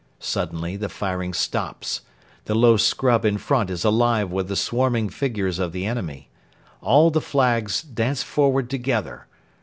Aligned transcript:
Suddenly 0.17 0.77
the 0.77 0.89
firing 0.89 1.31
stops. 1.31 2.01
The 2.45 2.55
low 2.55 2.75
scrub 2.75 3.23
in 3.23 3.37
front 3.37 3.69
is 3.69 3.85
alive 3.85 4.31
with 4.31 4.47
the 4.47 4.55
swarming 4.55 5.09
figures 5.09 5.59
of 5.59 5.73
the 5.73 5.85
enemy. 5.85 6.27
All 6.81 7.11
the 7.11 7.21
flags 7.21 7.83
dance 7.83 8.23
forward 8.23 8.67
together. 8.67 9.27